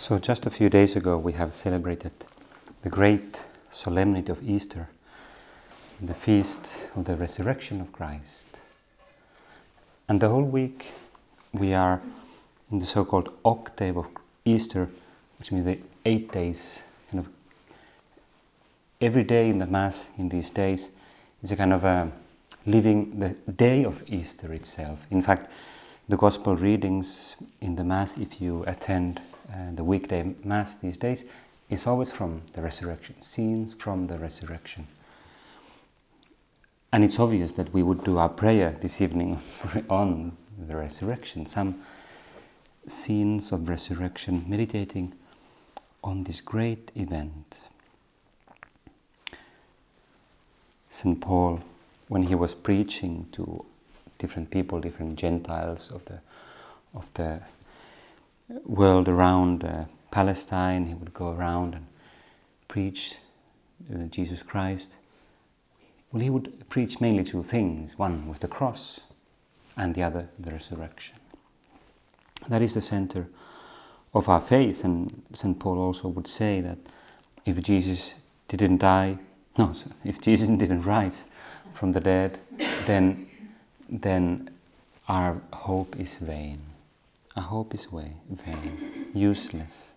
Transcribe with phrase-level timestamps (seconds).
[0.00, 2.12] So, just a few days ago, we have celebrated
[2.80, 4.88] the great solemnity of Easter,
[6.00, 8.46] the feast of the resurrection of Christ.
[10.08, 10.92] And the whole week,
[11.52, 12.00] we are
[12.72, 14.06] in the so called octave of
[14.46, 14.88] Easter,
[15.38, 16.82] which means the eight days.
[17.10, 17.32] Kind of
[19.02, 20.92] every day in the Mass in these days
[21.42, 22.10] is a kind of a
[22.64, 25.06] living the day of Easter itself.
[25.10, 25.50] In fact,
[26.08, 29.20] the Gospel readings in the Mass, if you attend
[29.72, 31.24] the weekday Mass these days
[31.68, 34.86] is always from the resurrection, scenes from the resurrection.
[36.92, 39.38] And it's obvious that we would do our prayer this evening
[39.88, 41.82] on the resurrection, some
[42.86, 45.12] scenes of resurrection, meditating
[46.02, 47.58] on this great event.
[50.88, 51.20] St.
[51.20, 51.60] Paul,
[52.08, 53.64] when he was preaching to
[54.18, 56.20] different people, different Gentiles of the,
[56.94, 57.40] of the
[58.64, 60.86] world around uh, Palestine.
[60.86, 61.86] He would go around and
[62.68, 63.16] preach
[63.92, 64.94] uh, Jesus Christ.
[66.12, 67.98] Well, he would preach mainly two things.
[67.98, 69.00] One was the cross,
[69.76, 71.16] and the other the resurrection.
[72.48, 73.28] That is the center
[74.12, 75.58] of our faith, and St.
[75.58, 76.78] Paul also would say that
[77.44, 78.14] if Jesus
[78.48, 79.18] didn't die,
[79.56, 79.72] no,
[80.04, 81.26] if Jesus didn't rise
[81.74, 82.38] from the dead,
[82.86, 83.28] then,
[83.88, 84.50] then
[85.08, 86.60] our hope is vain.
[87.36, 89.94] Our hope is way, vain, useless.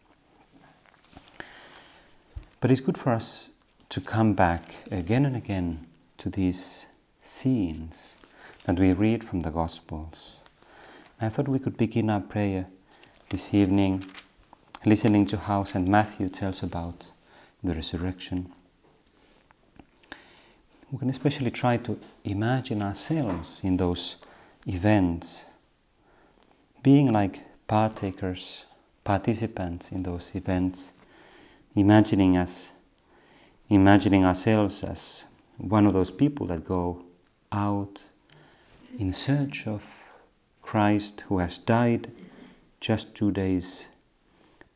[2.60, 3.50] But it's good for us
[3.90, 5.88] to come back again and again
[6.20, 6.86] to these
[7.22, 8.18] scenes
[8.66, 10.44] that we read from the Gospels.
[11.20, 12.68] I thought we could begin our prayer
[13.30, 14.06] this evening
[14.86, 15.88] listening to how St.
[15.88, 17.06] Matthew tells about
[17.64, 18.52] the resurrection.
[20.92, 24.18] We can especially try to imagine ourselves in those
[24.68, 25.46] events
[26.84, 28.66] being like partakers,
[29.04, 30.94] participants in those events,
[31.76, 32.74] imagining us,
[33.70, 35.24] imagining ourselves as
[35.58, 37.02] one of those people that go
[37.52, 38.00] out
[39.00, 39.82] in search of
[40.62, 42.12] Christ who has died
[42.80, 43.88] just two days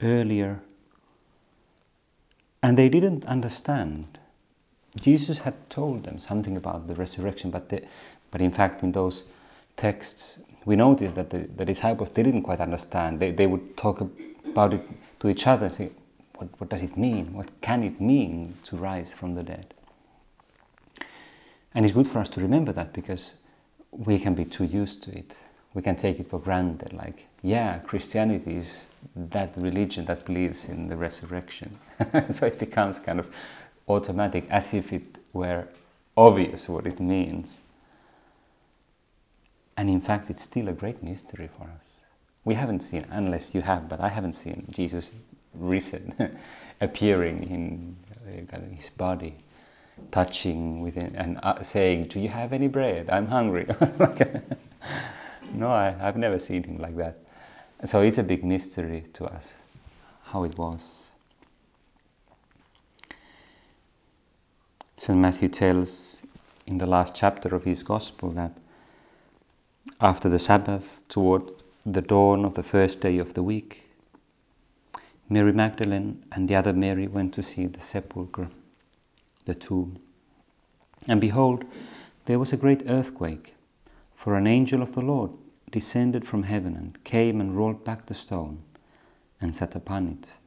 [0.01, 0.61] earlier.
[2.63, 4.17] And they didn't understand.
[4.99, 7.85] Jesus had told them something about the resurrection, but, they,
[8.31, 9.25] but in fact, in those
[9.75, 13.21] texts, we noticed that the, the disciples didn't quite understand.
[13.21, 14.01] They, they would talk
[14.45, 14.81] about it
[15.21, 15.91] to each other and say,
[16.35, 17.31] what, what does it mean?
[17.31, 19.73] What can it mean to rise from the dead?
[21.73, 23.35] And it's good for us to remember that because
[23.91, 25.37] we can be too used to it.
[25.73, 30.87] We can take it for granted, like, yeah, Christianity is that religion that believes in
[30.87, 31.79] the resurrection.
[32.29, 33.33] so it becomes kind of
[33.87, 35.65] automatic, as if it were
[36.17, 37.61] obvious what it means.
[39.77, 42.01] And in fact, it's still a great mystery for us.
[42.43, 45.11] We haven't seen, unless you have, but I haven't seen Jesus
[45.53, 46.37] risen,
[46.81, 47.95] appearing in
[48.51, 49.35] uh, his body,
[50.11, 53.09] touching within, and uh, saying, Do you have any bread?
[53.09, 53.67] I'm hungry.
[55.53, 57.19] no, I, I've never seen him like that.
[57.85, 59.59] So it's a big mystery to us
[60.23, 61.09] how it was.
[64.95, 65.17] St.
[65.17, 66.21] Matthew tells
[66.65, 68.57] in the last chapter of his Gospel that
[69.99, 71.51] after the Sabbath, toward
[71.85, 73.89] the dawn of the first day of the week,
[75.29, 78.49] Mary Magdalene and the other Mary went to see the sepulchre,
[79.45, 79.99] the tomb.
[81.07, 81.65] And behold,
[82.25, 83.55] there was a great earthquake,
[84.15, 85.31] for an angel of the Lord
[85.71, 88.63] descended from heaven and came and rolled back the stone
[89.41, 90.37] and sat upon it.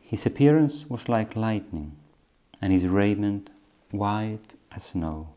[0.00, 1.96] His appearance was like lightning,
[2.60, 3.50] and his raiment
[3.90, 5.28] white as snow.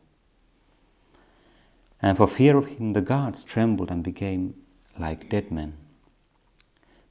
[2.04, 4.56] And for fear of him, the guards trembled and became
[5.00, 5.78] like dead men.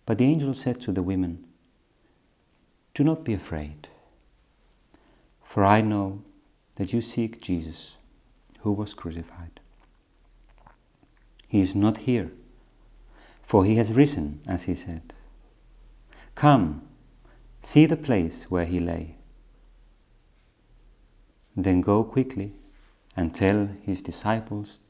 [0.04, 1.46] But the angel said to the women,
[2.92, 3.88] Do not be afraid,
[5.42, 6.22] for I know
[6.76, 7.96] that you seek Jesus,
[8.60, 9.60] who was crucified.
[11.48, 12.30] He is not here,
[13.42, 15.14] for he has risen, as he said.
[16.34, 16.82] Come,
[17.62, 19.16] see the place where he lay.
[21.56, 22.52] Then go quickly
[23.16, 24.80] and tell his disciples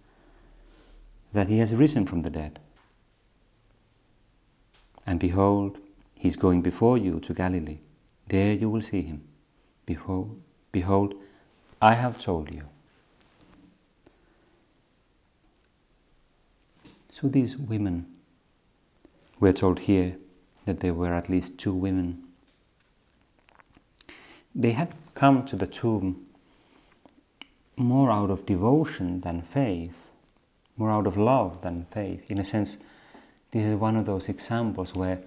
[1.32, 2.58] that he has risen from the dead.
[5.06, 5.78] And behold,
[6.14, 7.78] he is going before you to Galilee.
[8.28, 9.24] There you will see him.
[9.86, 10.40] Behold,
[10.70, 11.14] behold,
[11.80, 12.68] I have told you.
[17.10, 18.06] So these women,
[19.40, 20.16] we're told here
[20.64, 22.22] that there were at least two women.
[24.54, 26.26] They had come to the tomb
[27.76, 30.08] more out of devotion than faith
[30.76, 32.30] more out of love than faith.
[32.30, 32.78] In a sense,
[33.50, 35.20] this is one of those examples where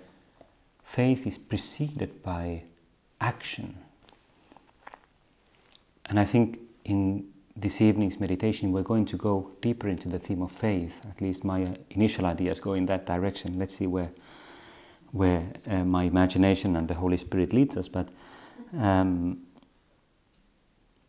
[0.84, 2.64] faith is preceded by
[3.22, 3.78] action.
[6.08, 7.26] And I think in
[7.56, 11.06] this evening's meditation, we're going to go deeper into the theme of faith.
[11.10, 13.58] At least my initial ideas go in that direction.
[13.58, 14.12] Let's see where,
[15.12, 17.88] where uh, my imagination and the Holy Spirit leads us.
[17.88, 18.10] But
[18.78, 19.40] um,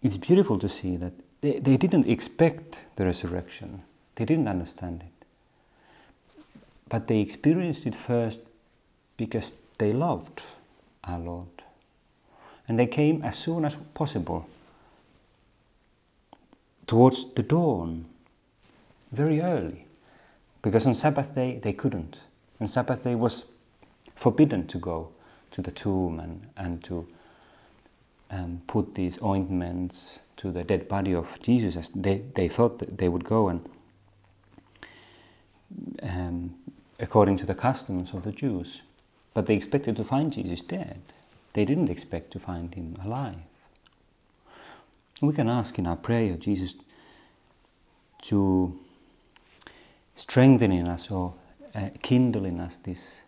[0.03, 1.13] it's beautiful to see that
[1.47, 3.83] they, they didn't expect the resurrection,
[4.17, 5.27] they didn't understand it.
[6.89, 8.41] But they experienced it first
[9.17, 10.43] because they loved
[11.05, 11.47] our Lord.
[12.69, 14.49] And they came as soon as possible
[16.87, 18.07] towards the dawn,
[19.13, 19.87] very early.
[20.63, 22.17] Because on Sabbath day they couldn't.
[22.61, 23.45] On Sabbath day was
[24.17, 25.11] forbidden to go
[25.53, 27.07] to the tomb and, and to
[28.31, 32.99] um, put these ointments to the dead body of Jesus as they, they thought that
[32.99, 33.69] they would go and
[36.03, 36.55] um,
[36.99, 38.83] according to the customs of the Jews.
[39.35, 41.01] But they expected to find Jesus dead.
[41.53, 43.37] They didn't expect to find him alive.
[45.21, 46.75] We can ask in our prayer Jesus
[48.23, 48.79] to
[50.15, 51.35] strengthen in us or
[51.75, 53.23] uh, kindle in us this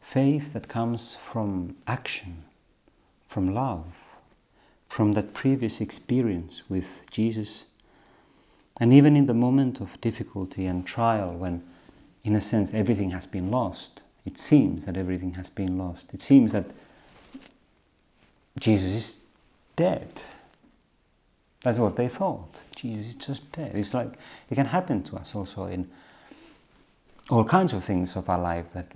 [0.00, 2.44] faith that comes from action,
[3.26, 3.86] from love,
[4.88, 7.66] from that previous experience with Jesus.
[8.80, 11.62] And even in the moment of difficulty and trial, when
[12.24, 16.12] in a sense everything has been lost, it seems that everything has been lost.
[16.12, 16.66] It seems that
[18.58, 19.18] Jesus is
[19.76, 20.08] dead.
[21.62, 22.60] That's what they thought.
[22.74, 23.72] Jesus is just dead.
[23.74, 24.12] It's like
[24.50, 25.90] it can happen to us also in
[27.30, 28.88] all kinds of things of our life that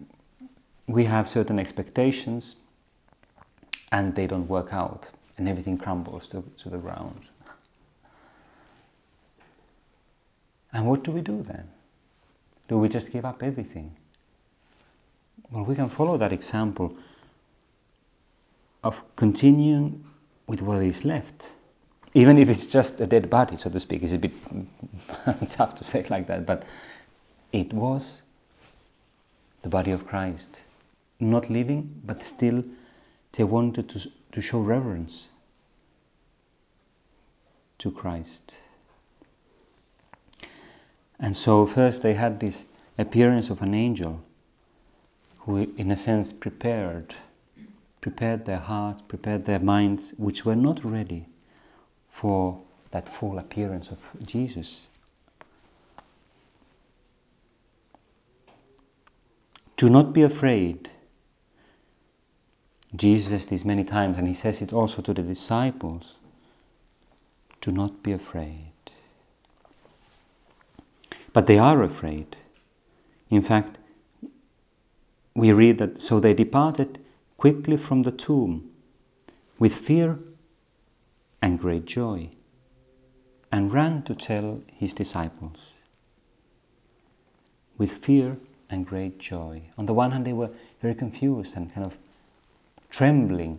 [0.86, 2.56] we have certain expectations
[3.90, 7.20] and they don't work out and everything crumbles to, to the ground.
[10.72, 11.68] And what do we do then?
[12.68, 13.94] Do we just give up everything?
[15.50, 16.96] Well, we can follow that example
[18.82, 20.04] of continuing
[20.46, 21.52] with what is left.
[22.14, 24.32] Even if it's just a dead body, so to speak, it's a bit
[25.50, 26.64] tough to say it like that, but
[27.52, 28.22] it was
[29.62, 30.62] the body of Christ.
[31.20, 32.64] Not living, but still
[33.32, 35.28] they wanted to, to show reverence
[37.78, 38.56] to Christ.
[41.18, 42.66] And so, first they had this
[42.98, 44.22] appearance of an angel
[45.40, 47.14] who, in a sense, prepared
[48.02, 51.24] prepared their hearts, prepared their minds, which were not ready
[52.10, 54.88] for that full appearance of Jesus.
[59.76, 60.90] Do not be afraid.
[62.94, 66.20] Jesus says this many times, and he says it also to the disciples.
[67.60, 68.72] Do not be afraid.
[71.32, 72.36] But they are afraid.
[73.30, 73.78] In fact,
[75.34, 76.98] we read that so they departed
[77.38, 78.70] quickly from the tomb
[79.58, 80.18] with fear
[81.40, 82.28] and great joy
[83.50, 85.80] and ran to tell his disciples.
[87.78, 88.38] With fear
[88.68, 89.62] and great joy.
[89.78, 90.50] On the one hand, they were
[90.80, 91.96] very confused and kind of
[92.92, 93.58] trembling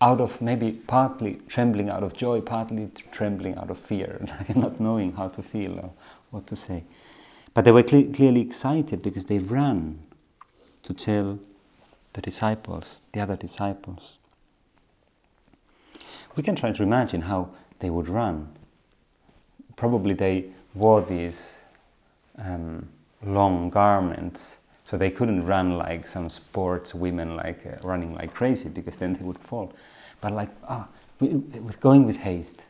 [0.00, 4.80] out of maybe partly trembling out of joy, partly trembling out of fear, like not
[4.80, 5.92] knowing how to feel or
[6.30, 6.82] what to say.
[7.54, 10.00] But they were cl- clearly excited because they ran
[10.82, 11.38] to tell
[12.14, 14.18] the disciples, the other disciples.
[16.34, 18.48] We can try to imagine how they would run.
[19.76, 21.60] Probably they wore these
[22.38, 22.88] um,
[23.22, 24.58] long garments,
[24.92, 29.14] so they couldn't run like some sports women, like uh, running like crazy, because then
[29.14, 29.72] they would fall.
[30.20, 30.86] But like, ah,
[31.18, 32.66] with going with haste.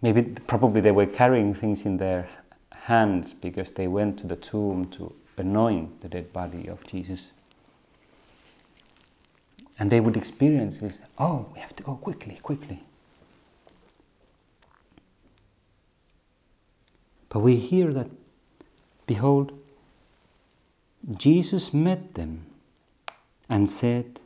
[0.00, 2.30] Maybe, probably they were carrying things in their
[2.72, 7.32] hands because they went to the tomb to anoint the dead body of Jesus.
[9.78, 12.82] And they would experience this oh, we have to go quickly, quickly.
[17.28, 18.08] But we hear that,
[19.06, 19.52] behold,
[21.14, 22.46] Jesus met them
[23.48, 24.18] and said,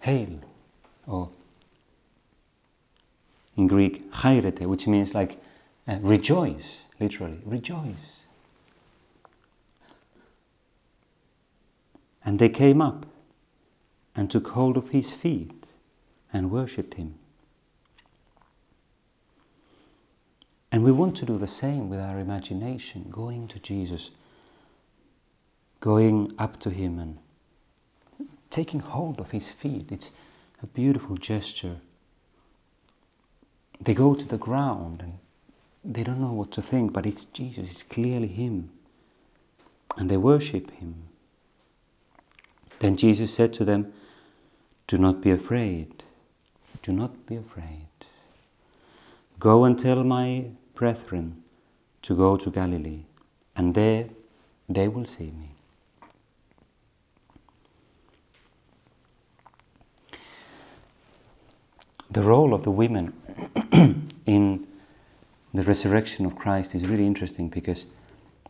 [0.00, 0.40] Hail,
[1.06, 1.30] or
[3.56, 5.38] in Greek, chairete, which means like
[5.86, 8.24] uh, rejoice, literally, rejoice.
[12.24, 13.06] And they came up
[14.14, 15.68] and took hold of his feet
[16.32, 17.14] and worshipped him.
[20.70, 24.10] And we want to do the same with our imagination, going to Jesus,
[25.80, 27.18] going up to him and
[28.50, 29.92] taking hold of his feet.
[29.92, 30.10] It's
[30.62, 31.76] a beautiful gesture.
[33.80, 35.18] They go to the ground and
[35.84, 38.70] they don't know what to think, but it's Jesus, it's clearly him.
[39.98, 40.94] and they worship him.
[42.78, 43.92] Then Jesus said to them,
[44.86, 46.04] Do not be afraid.
[46.82, 47.88] Do not be afraid.
[49.40, 51.42] Go and tell my brethren
[52.02, 53.04] to go to Galilee,
[53.56, 54.06] and there
[54.68, 55.50] they will see me.
[62.10, 63.12] The role of the women
[64.26, 64.66] in
[65.52, 67.86] the resurrection of Christ is really interesting because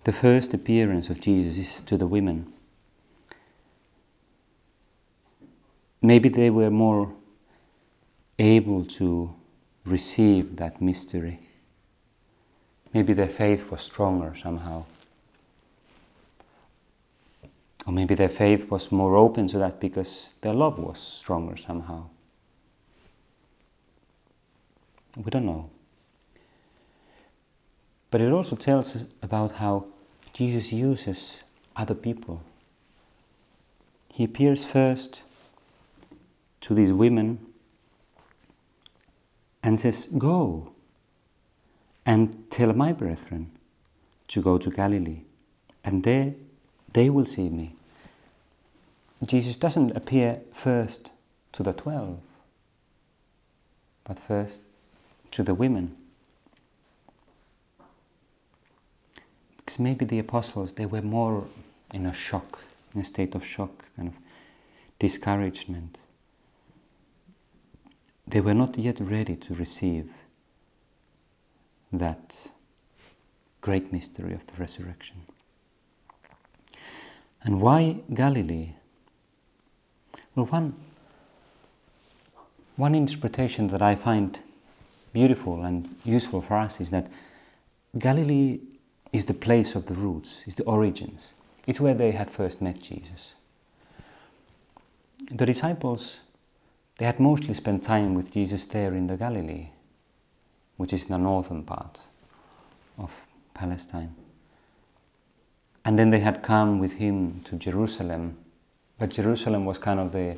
[0.04, 2.52] the first appearance of Jesus is to the women.
[6.00, 7.12] Maybe they were more
[8.38, 9.34] able to
[9.84, 11.40] receive that mystery.
[12.94, 14.84] Maybe their faith was stronger somehow.
[17.86, 22.04] Or maybe their faith was more open to that because their love was stronger somehow.
[25.18, 25.68] We don't know.
[28.10, 29.86] But it also tells us about how
[30.32, 31.44] Jesus uses
[31.76, 32.42] other people.
[34.12, 35.24] He appears first
[36.62, 37.40] to these women
[39.62, 40.72] and says, Go
[42.06, 43.50] and tell my brethren
[44.28, 45.22] to go to Galilee,
[45.84, 46.34] and there
[46.92, 47.74] they will see me.
[49.26, 51.10] Jesus doesn't appear first
[51.52, 52.20] to the twelve,
[54.04, 54.62] but first
[55.30, 55.96] to the women.
[59.58, 61.46] Because maybe the apostles, they were more
[61.92, 62.60] in a shock,
[62.94, 64.14] in a state of shock, kind of
[64.98, 65.98] discouragement.
[68.26, 70.10] They were not yet ready to receive
[71.92, 72.34] that
[73.60, 75.22] great mystery of the resurrection.
[77.42, 78.74] And why Galilee?
[80.34, 80.74] Well, one,
[82.76, 84.38] one interpretation that I find
[85.18, 87.10] beautiful and useful for us is that
[87.98, 88.60] Galilee
[89.12, 91.34] is the place of the roots, is the origins.
[91.66, 93.34] It's where they had first met Jesus.
[95.28, 96.20] The disciples,
[96.98, 99.70] they had mostly spent time with Jesus there in the Galilee,
[100.76, 101.98] which is the northern part
[102.96, 103.10] of
[103.54, 104.14] Palestine.
[105.84, 108.36] And then they had come with him to Jerusalem,
[109.00, 110.36] but Jerusalem was kind of the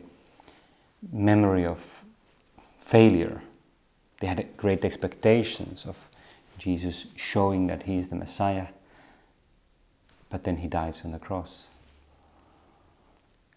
[1.12, 1.80] memory of
[2.78, 3.42] failure.
[4.20, 5.96] They had great expectations of
[6.58, 8.68] Jesus showing that he is the Messiah,
[10.28, 11.66] but then he dies on the cross.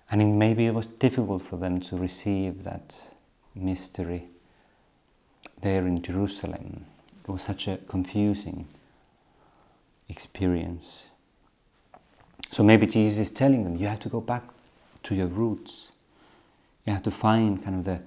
[0.10, 2.96] And it, maybe it was difficult for them to receive that
[3.55, 4.25] mystery
[5.62, 6.86] there in Jerusalem.
[7.24, 8.67] It was such a confusing
[10.10, 11.08] experience.
[12.51, 14.43] So maybe Jesus is telling them, you have to go back
[15.03, 15.91] to your roots.
[16.86, 18.01] You have to find kind of the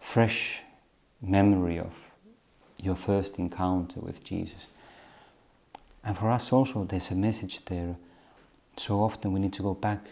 [0.00, 0.62] fresh
[1.20, 1.94] memory of
[2.82, 4.66] your first encounter with Jesus.
[6.04, 7.96] And for us also, there's a message there.
[8.76, 10.10] So often we need to go back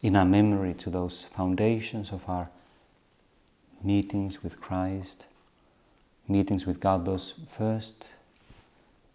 [0.00, 2.48] in our memory to those foundations of our
[3.82, 5.26] meetings with Christ,
[6.26, 8.06] meetings with God, those first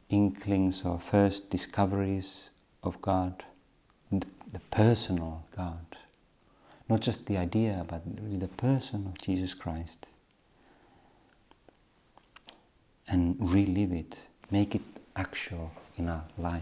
[0.10, 2.52] inklings or first discoveries
[2.84, 3.44] of God,
[4.12, 5.98] the personal God.
[6.88, 10.10] Not just the idea, but really the person of Jesus Christ
[13.08, 14.18] and relive it,
[14.52, 14.82] make it
[15.16, 16.62] actual in our life.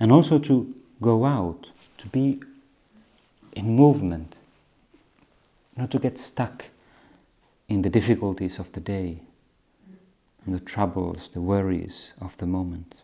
[0.00, 1.68] And also to go out,
[1.98, 2.40] to be
[3.54, 4.36] in movement,
[5.76, 6.68] not to get stuck
[7.68, 9.20] in the difficulties of the day,
[10.46, 13.02] the troubles, the worries of the moment.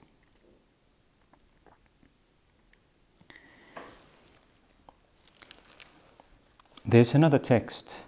[6.85, 7.99] There's another text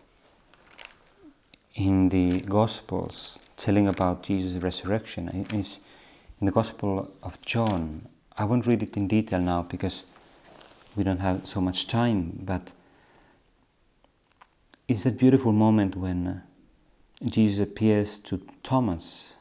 [1.75, 5.47] in the Gospels telling about Jesus' resurrection.
[5.53, 5.81] It's
[6.41, 8.09] in the Gospel of John.
[8.37, 10.05] I won't read it in detail now because
[10.97, 12.73] we don't have so much time, but
[14.89, 16.41] it's that beautiful moment when uh,
[17.25, 19.35] Jesus appears to Thomas,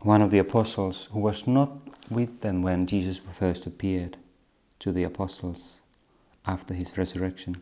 [0.00, 1.70] one of the apostles who was not
[2.10, 4.16] with them when Jesus first appeared
[4.78, 5.80] to the apostles
[6.46, 7.56] after his resurrection.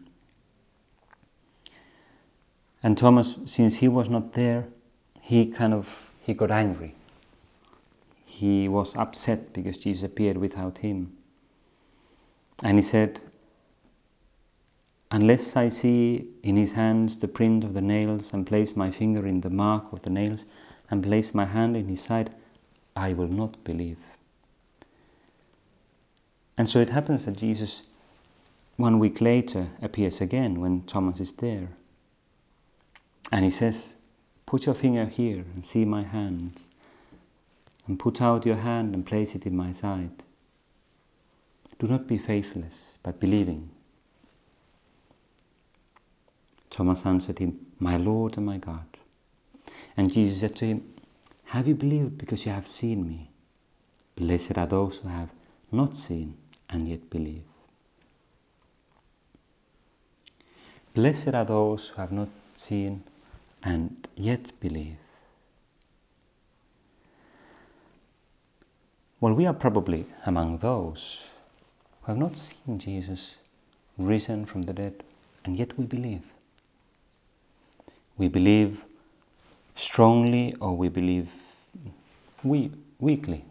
[2.84, 4.66] And Thomas, since he was not there,
[5.22, 5.88] he kind of
[6.20, 6.94] he got angry.
[8.26, 11.16] He was upset because Jesus appeared without him.
[12.62, 13.20] And he said,
[15.10, 19.26] Unless I see in his hands the print of the nails, and place my finger
[19.26, 20.44] in the mark of the nails,
[20.90, 22.34] and place my hand in his side,
[22.94, 23.98] I will not believe.
[26.58, 27.82] And so it happens that Jesus,
[28.76, 31.68] one week later, appears again when Thomas is there.
[33.32, 33.94] And he says,
[34.46, 36.68] Put your finger here and see my hands,
[37.86, 40.22] and put out your hand and place it in my side.
[41.78, 43.70] Do not be faithless, but believing.
[46.70, 48.86] Thomas answered him, My Lord and my God.
[49.96, 50.94] And Jesus said to him,
[51.46, 53.30] Have you believed because you have seen me?
[54.16, 55.30] Blessed are those who have
[55.72, 56.36] not seen
[56.70, 57.42] and yet believe.
[60.94, 63.02] Blessed are those who have not seen
[63.64, 64.96] and yet believe.
[69.20, 71.24] Well, we are probably among those
[72.02, 73.36] who have not seen Jesus
[73.96, 75.02] risen from the dead,
[75.44, 76.22] and yet we believe.
[78.18, 78.82] We believe
[79.74, 81.30] strongly or we believe
[82.42, 83.44] we, weakly,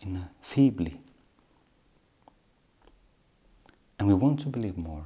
[0.00, 1.00] in feebly.
[3.98, 5.04] And we want to believe more.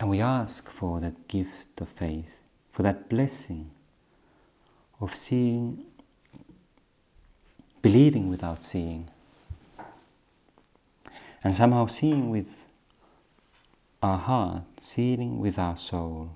[0.00, 3.70] And we ask for that gift of faith, for that blessing
[5.00, 5.84] of seeing,
[7.80, 9.08] believing without seeing,
[11.42, 12.66] and somehow seeing with
[14.02, 16.30] our heart, seeing with our soul,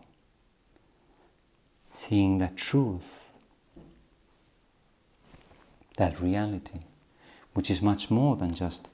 [1.91, 3.25] seeing that truth,
[5.97, 6.81] that reality,
[7.55, 8.89] which is much more than just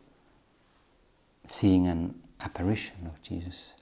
[1.46, 3.74] seeing an apparition of Jesus.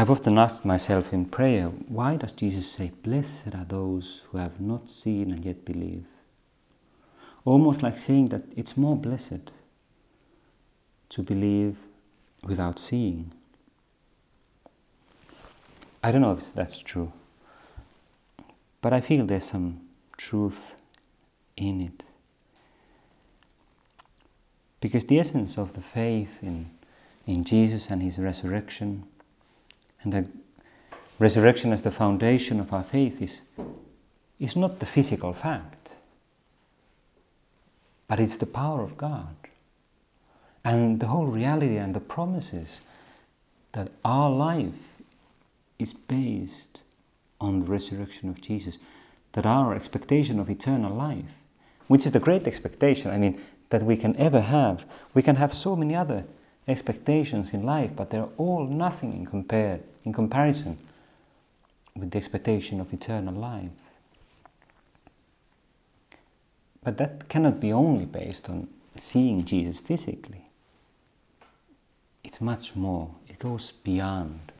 [0.00, 4.60] I've often asked myself in prayer, why does Jesus say, Blessed are those who have
[4.60, 6.04] not seen and yet believe?
[7.44, 9.50] Almost like saying that it's more blessed
[11.08, 11.78] to believe
[12.44, 13.32] without seeing.
[16.00, 17.12] I don't know if that's true,
[18.80, 19.80] but I feel there's some
[20.16, 20.76] truth
[21.56, 22.04] in it.
[24.80, 26.70] Because the essence of the faith in,
[27.26, 29.02] in Jesus and his resurrection,
[30.02, 30.26] and the
[31.18, 33.42] resurrection as the foundation of our faith, is,
[34.38, 35.90] is not the physical fact,
[38.06, 39.34] but it's the power of God.
[40.64, 42.82] And the whole reality and the promises
[43.72, 44.72] that our life
[45.78, 46.80] is based
[47.40, 48.78] on the resurrection of Jesus,
[49.32, 51.36] that our expectation of eternal life,
[51.86, 54.84] which is the great expectation, I mean, that we can ever have.
[55.14, 56.24] We can have so many other
[56.68, 60.78] expectations in life, but they're all nothing in, compared, in comparison
[61.96, 63.70] with the expectation of eternal life.
[66.84, 70.44] But that cannot be only based on seeing Jesus physically.
[72.22, 74.52] It's much more, it goes beyond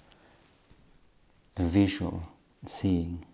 [1.56, 2.22] a visual
[2.64, 3.24] seeing.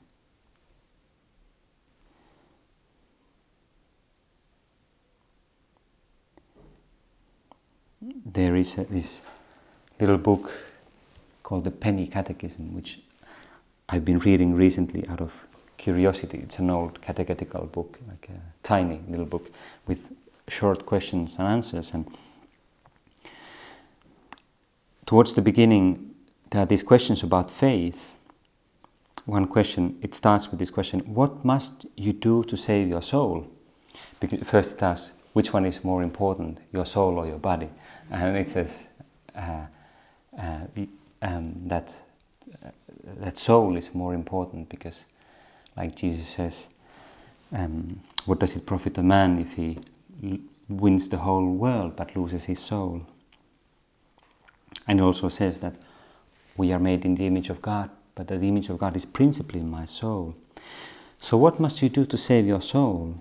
[8.07, 9.23] There is a, this
[9.99, 10.53] little book
[11.43, 13.01] called the Penny Catechism, which
[13.89, 15.33] I've been reading recently out of
[15.79, 16.39] curiosity.
[16.39, 19.51] It's an old catechetical book, like a tiny little book
[19.87, 20.13] with
[20.49, 21.95] short questions and answers.
[21.95, 22.07] And
[25.07, 26.15] towards the beginning,
[26.51, 28.17] there are these questions about faith.
[29.25, 33.47] One question, it starts with this question What must you do to save your soul?
[34.21, 37.71] Because first it asks, which one is more important, your soul or your body?
[38.11, 38.89] And it says
[39.35, 39.67] uh,
[40.39, 40.89] uh, the,
[41.23, 41.93] um, that,
[42.65, 42.69] uh,
[43.19, 45.05] that soul is more important because,
[45.77, 46.69] like Jesus says,
[47.53, 49.79] um, what does it profit a man if he
[50.69, 53.07] wins the whole world but loses his soul?
[54.87, 55.77] And also says that
[56.57, 59.61] we are made in the image of God, but the image of God is principally
[59.61, 60.35] in my soul.
[61.21, 63.15] So, what must you do to save your soul?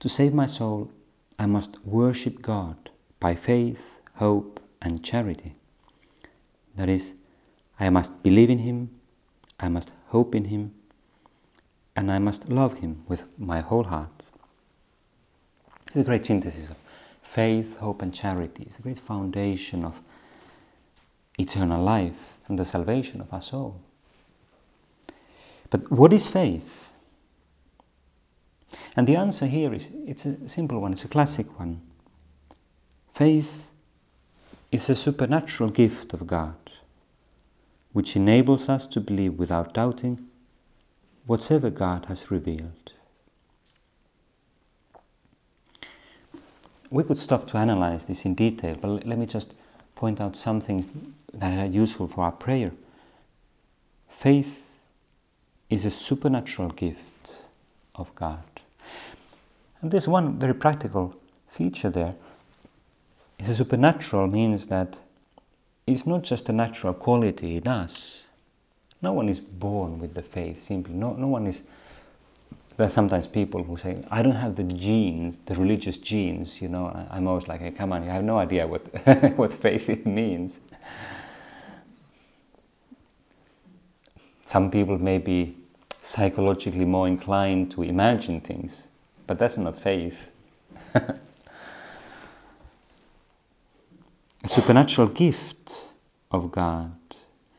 [0.00, 0.90] To save my soul,
[1.38, 2.76] I must worship God
[3.20, 5.54] by faith, hope, and charity.
[6.74, 7.14] That is,
[7.78, 8.90] I must believe in Him,
[9.60, 10.72] I must hope in Him,
[11.94, 14.24] and I must love Him with my whole heart.
[15.88, 16.76] It's a great synthesis of
[17.20, 18.64] faith, hope, and charity.
[18.64, 20.00] It's a great foundation of
[21.38, 23.80] eternal life and the salvation of our soul.
[25.68, 26.90] But what is faith?
[28.96, 31.80] And the answer here is it's a simple one, it's a classic one.
[33.20, 33.68] Faith
[34.72, 36.56] is a supernatural gift of God
[37.92, 40.26] which enables us to believe without doubting
[41.26, 42.92] whatever God has revealed.
[46.88, 49.52] We could stop to analyze this in detail, but let me just
[49.94, 50.88] point out some things
[51.34, 52.72] that are useful for our prayer.
[54.08, 54.66] Faith
[55.68, 57.48] is a supernatural gift
[57.94, 58.44] of God.
[59.82, 61.14] And there's one very practical
[61.50, 62.14] feature there.
[63.40, 64.98] It's a supernatural means that
[65.86, 68.24] it's not just a natural quality in us,
[69.00, 70.92] No one is born with the faith, simply.
[70.94, 71.62] No, no one is.
[72.76, 76.68] There are sometimes people who say, I don't have the genes, the religious genes, you
[76.68, 76.92] know.
[77.10, 78.82] I'm always like, hey, come on, you have no idea what,
[79.36, 80.60] what faith means.
[84.42, 85.56] Some people may be
[86.02, 88.88] psychologically more inclined to imagine things,
[89.26, 90.26] but that's not faith.
[94.42, 95.92] a supernatural gift
[96.30, 96.92] of God.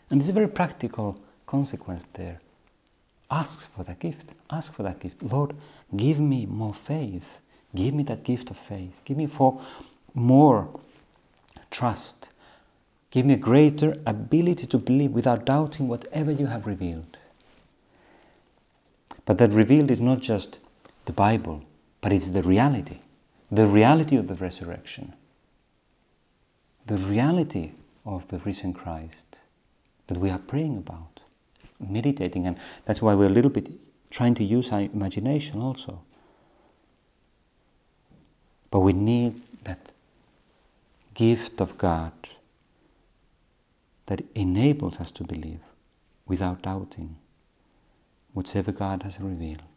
[0.10, 2.42] And there's a very practical consequence there.
[3.30, 4.32] Ask for that gift.
[4.50, 5.24] Ask for that gift.
[5.24, 5.56] Lord,
[5.96, 7.40] give me more faith.
[7.74, 8.94] Give me that gift of faith.
[9.06, 9.62] Give me for
[10.14, 10.80] more
[11.70, 12.32] trust.
[13.12, 17.18] Give me a greater ability to believe without doubting whatever you have revealed.
[19.26, 20.60] But that revealed is not just
[21.06, 21.64] the Bible,
[22.02, 23.00] but it's the reality.
[23.50, 25.14] The reality of the resurrection.
[26.92, 27.72] The reality
[28.06, 29.38] of the risen Christ
[30.08, 31.22] that we are praying about,
[31.80, 33.70] meditating, and that's why we're a little bit
[34.10, 36.02] trying to use our imagination also.
[38.70, 39.94] But we need that
[41.14, 42.12] gift of God
[44.08, 45.62] that enables us to believe
[46.28, 47.16] without doubting
[48.34, 49.71] whatever God has revealed.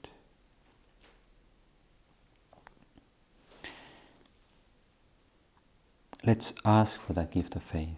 [6.27, 7.97] Let's ask for that gift of faith.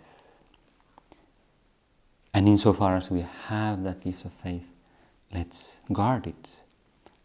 [2.35, 4.67] And insofar as we have that gift of faith,
[5.33, 6.49] let's guard it,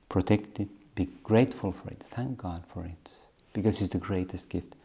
[0.09, 3.09] protect it, be grateful for it, thank God for it,
[3.51, 4.75] because it's the greatest gift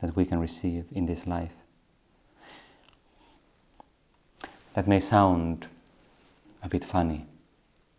[0.00, 1.52] that we can receive in this life.
[4.74, 5.66] That may sound
[6.62, 7.26] a bit funny.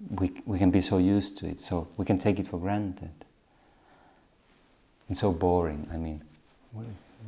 [0.10, 3.26] We, we can be so used to it, so we can take it for granted.
[5.10, 5.88] It's so boring.
[5.92, 6.22] I mean,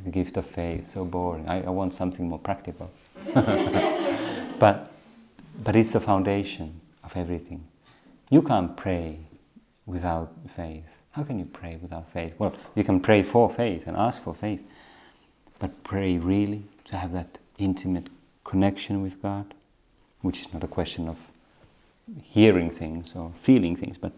[0.04, 1.48] the gift of faith, so boring.
[1.48, 2.92] I, I want something more practical.
[3.34, 4.92] but,
[5.64, 7.66] but it's the foundation of everything.
[8.30, 9.20] You can't pray
[9.86, 10.86] without faith.
[11.12, 12.34] How can you pray without faith?
[12.38, 14.62] Well, you can pray for faith and ask for faith,
[15.60, 18.08] but pray really to have that intimate
[18.44, 19.54] connection with God,
[20.22, 21.32] which is not a question of
[22.22, 24.12] hearing things or feeling things, but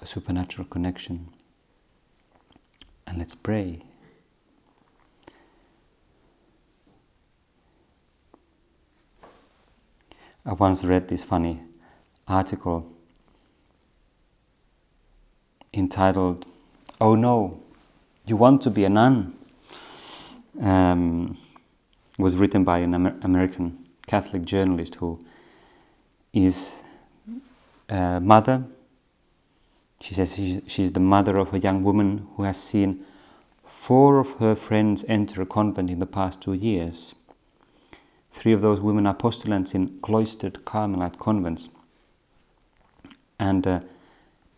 [0.00, 1.28] a supernatural connection.
[3.06, 3.80] And let's pray.
[10.48, 11.60] I once read this funny
[12.28, 12.88] article
[15.74, 16.46] entitled,
[17.00, 17.60] Oh No,
[18.26, 19.36] You Want to Be a Nun?
[20.60, 21.36] Um,
[22.16, 25.18] was written by an Amer- American Catholic journalist who
[26.32, 26.76] is
[27.88, 28.62] a mother.
[30.00, 33.04] She says she's the mother of a young woman who has seen
[33.64, 37.16] four of her friends enter a convent in the past two years.
[38.36, 41.70] Three of those women are postulants in cloistered Carmelite convents.
[43.40, 43.80] And, uh,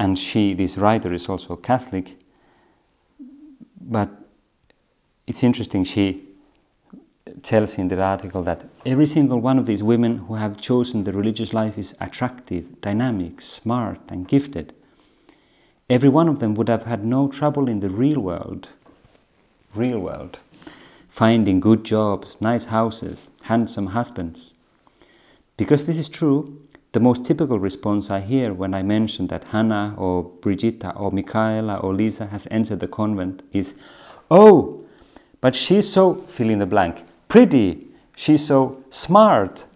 [0.00, 2.16] and she, this writer, is also Catholic.
[3.80, 4.10] But
[5.28, 6.26] it's interesting, she
[7.42, 11.12] tells in the article that every single one of these women who have chosen the
[11.12, 14.74] religious life is attractive, dynamic, smart, and gifted.
[15.88, 18.70] Every one of them would have had no trouble in the real world.
[19.72, 20.40] Real world
[21.18, 24.54] finding good jobs, nice houses, handsome husbands.
[25.56, 29.96] Because this is true, the most typical response I hear when I mention that Hannah
[29.98, 33.74] or Brigitta or Michaela or Lisa has entered the convent is,
[34.30, 34.86] Oh,
[35.40, 39.66] but she's so, fill in the blank, pretty, she's so smart,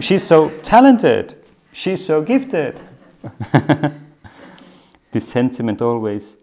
[0.00, 1.34] she's so talented,
[1.72, 2.78] she's so gifted.
[5.12, 6.36] this sentiment always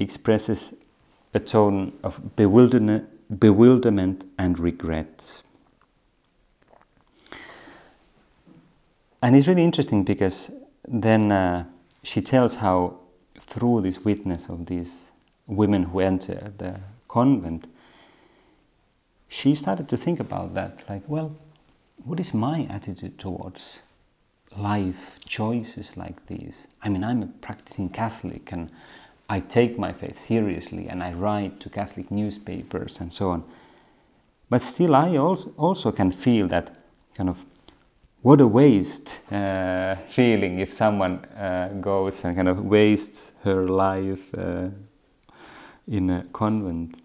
[0.00, 0.74] expresses
[1.32, 5.42] a tone of bewilderment bewilderment and regret.
[9.22, 10.50] And it's really interesting because
[10.86, 11.64] then uh,
[12.02, 12.98] she tells how,
[13.38, 15.10] through this witness of these
[15.46, 17.66] women who enter the convent,
[19.28, 21.36] she started to think about that like, well,
[22.04, 23.82] what is my attitude towards
[24.56, 26.68] life choices like these?
[26.82, 28.70] I mean, I'm a practicing Catholic and
[29.28, 33.44] I take my faith seriously and I write to Catholic newspapers and so on.
[34.48, 36.74] But still, I also, also can feel that
[37.14, 37.44] kind of
[38.22, 44.34] what a waste uh, feeling if someone uh, goes and kind of wastes her life
[44.34, 44.70] uh,
[45.86, 47.00] in a convent.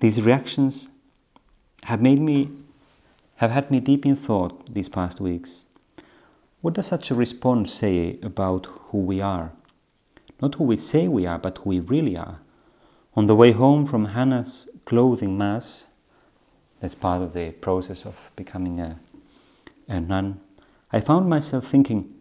[0.00, 0.88] These reactions
[1.84, 2.50] have made me,
[3.36, 5.64] have had me deep in thought these past weeks.
[6.66, 9.52] What does such a response say about who we are?
[10.42, 12.40] Not who we say we are, but who we really are.
[13.14, 15.84] On the way home from Hannah's clothing mass,
[16.80, 18.98] That's part of the process of becoming a,
[19.86, 20.40] a nun.
[20.92, 22.12] I found myself thinking,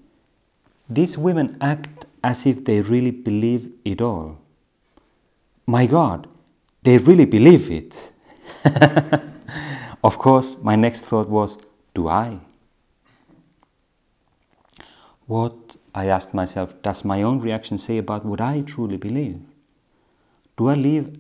[0.88, 4.38] these women act as if they really believe it all.
[5.66, 6.28] My God,
[6.84, 8.12] they really believe it.
[10.04, 11.58] of course, my next thought was,
[11.96, 12.42] do I?
[15.28, 19.40] What, I asked myself, does my own reaction say about what I truly believe?
[20.58, 21.18] Do I live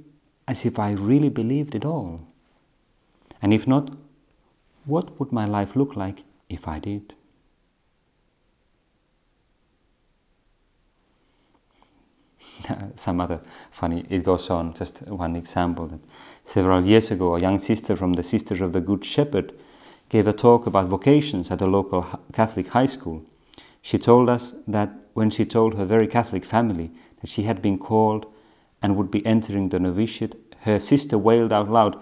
[0.47, 2.21] as if I really believed it all?
[3.41, 3.91] And if not,
[4.85, 7.15] what would my life look like if I did?
[12.95, 13.41] Some other
[13.71, 15.87] funny, it goes on, just one example.
[15.87, 16.01] That
[16.43, 19.53] several years ago, a young sister from the Sisters of the Good Shepherd
[20.09, 23.23] gave a talk about vocations at a local Catholic high school.
[23.85, 26.89] She told us that when she told her very Catholic family
[27.21, 28.25] that she had been called
[28.81, 32.01] and would be entering the novitiate, her sister wailed out loud,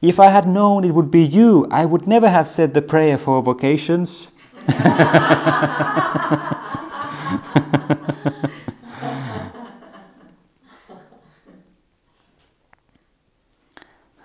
[0.00, 3.16] If I had known it would be you, I would never have said the prayer
[3.16, 4.32] for vocations.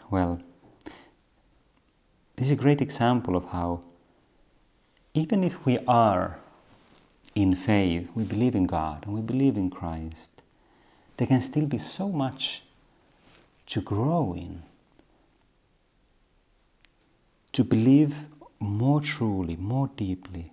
[0.10, 0.42] well,
[2.38, 3.82] this is a great example of how,
[5.14, 6.40] even if we are
[7.38, 10.32] in faith, we believe in God and we believe in Christ,
[11.18, 12.64] there can still be so much
[13.68, 14.64] to grow in,
[17.54, 18.26] to believe
[18.60, 20.52] more truly, more deeply.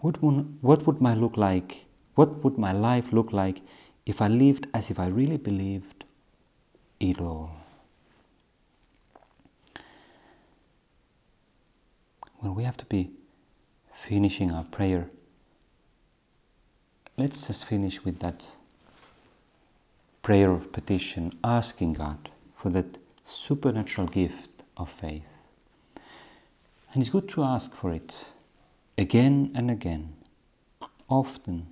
[0.00, 1.86] What would, what would my look like?
[2.14, 3.62] What would my life look like
[4.04, 6.04] if I lived as if I really believed
[6.98, 7.52] it all?
[12.42, 13.12] Well, we have to be
[14.10, 15.06] finishing our prayer,
[17.16, 18.42] let's just finish with that
[20.20, 25.30] prayer of petition, asking God for that supernatural gift of faith.
[26.92, 28.32] And it's good to ask for it
[28.98, 30.10] again and again,
[31.08, 31.68] often,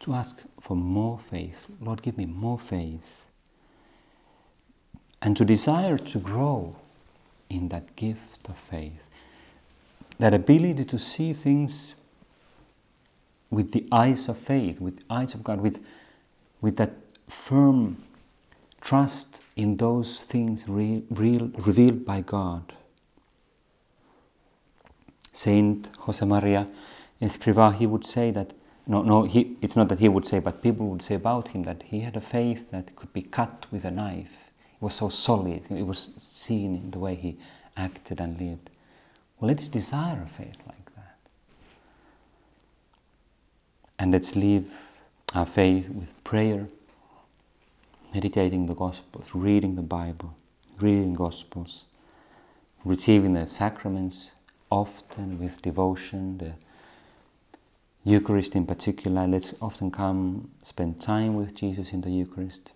[0.00, 1.66] to ask for more faith.
[1.80, 3.24] Lord, give me more faith.
[5.22, 6.76] And to desire to grow
[7.48, 9.05] in that gift of faith
[10.18, 11.94] that ability to see things
[13.50, 15.84] with the eyes of faith, with the eyes of God, with,
[16.60, 16.92] with that
[17.28, 18.02] firm
[18.80, 22.72] trust in those things re- real, revealed by God.
[25.32, 26.70] Saint Josemaria
[27.20, 28.52] Escrivá, he would say that,
[28.86, 31.64] no, no, he, it's not that he would say, but people would say about him
[31.64, 34.50] that he had a faith that could be cut with a knife.
[34.58, 37.38] It was so solid, it was seen in the way he
[37.76, 38.70] acted and lived.
[39.38, 41.18] Well, let's desire a faith like that.
[43.98, 44.70] And let's live
[45.34, 46.68] our faith with prayer,
[48.14, 50.34] meditating the Gospels, reading the Bible,
[50.80, 51.84] reading Gospels,
[52.84, 54.30] receiving the sacraments
[54.70, 56.54] often with devotion, the
[58.04, 59.26] Eucharist in particular.
[59.26, 62.72] Let's often come spend time with Jesus in the Eucharist.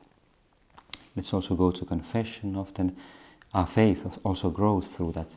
[1.16, 2.96] Let's also go to confession often.
[3.54, 5.28] Our faith also grows through that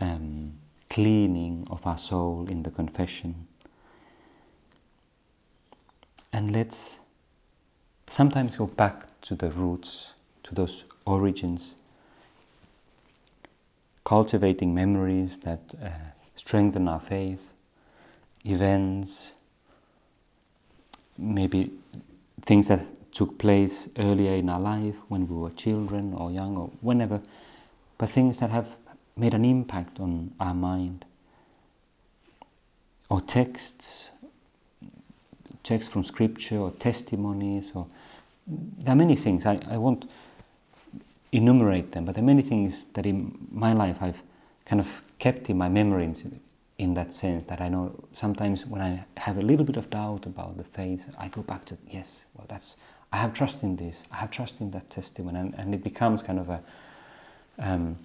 [0.00, 0.52] um,
[0.88, 3.46] cleaning of our soul in the confession.
[6.32, 7.00] And let's
[8.06, 11.76] sometimes go back to the roots, to those origins,
[14.04, 15.88] cultivating memories that uh,
[16.34, 17.40] strengthen our faith,
[18.44, 19.32] events,
[21.18, 21.72] maybe
[22.42, 22.80] things that
[23.12, 27.20] took place earlier in our life when we were children or young or whenever,
[27.98, 28.68] but things that have
[29.18, 31.04] made an impact on our mind.
[33.10, 34.10] Or texts,
[35.62, 37.86] texts from scripture, or testimonies, or
[38.46, 39.46] there are many things.
[39.46, 40.08] I, I won't
[41.32, 44.22] enumerate them, but there are many things that in my life I've
[44.64, 46.12] kind of kept in my memory
[46.78, 50.26] in, that sense that I know sometimes when I have a little bit of doubt
[50.26, 52.76] about the faith, I go back to, yes, well, that's,
[53.12, 56.22] I have trust in this, I have trust in that testimony, and, and it becomes
[56.22, 56.60] kind of a,
[57.58, 57.96] um,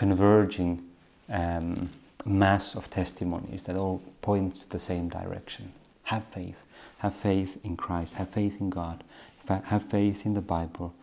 [0.00, 0.82] converging
[1.28, 1.90] um,
[2.24, 5.70] mass of testimonies that all point to the same direction.
[6.04, 6.64] Have faith.
[7.00, 8.14] Have faith in Christ.
[8.14, 9.04] Have faith in God.
[9.46, 10.94] Have faith in the Bible.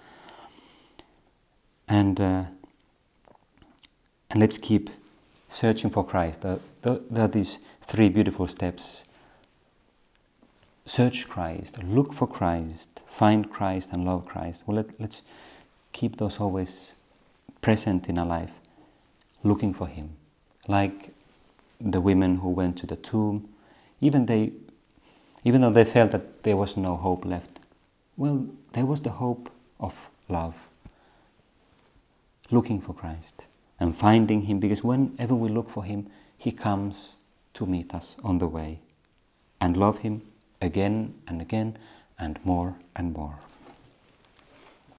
[1.88, 2.46] And, uh,
[4.32, 4.90] and let's keep
[5.48, 6.42] searching for Christ.
[6.42, 9.04] There, there are these three beautiful steps
[10.86, 14.64] search Christ, look for Christ, find Christ, and love Christ.
[14.66, 15.22] Well, let, us
[15.94, 16.94] keep those always
[17.62, 18.54] present in our life
[19.48, 20.16] looking for him.
[20.68, 21.14] Like
[21.80, 23.50] the women who went to the tomb,
[24.02, 24.52] even they,
[25.44, 27.60] even though they felt that there was no hope left,
[28.18, 29.96] well, there was the hope of
[30.28, 30.68] love.
[32.50, 33.46] looking for Christ
[33.80, 36.08] and finding Him because whenever we look for Him,
[36.38, 37.16] He comes
[37.54, 38.80] to meet us on the way
[39.60, 40.22] and love Him
[40.62, 41.78] again and again
[42.18, 43.40] and more and more.